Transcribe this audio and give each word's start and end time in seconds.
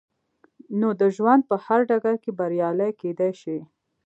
نو 0.79 0.87
د 1.01 1.03
ژوند 1.15 1.41
په 1.49 1.55
هر 1.65 1.79
ډګر 1.89 2.15
کې 2.23 2.31
بريالي 2.39 2.89
کېدای 3.01 3.31
شئ. 3.41 3.59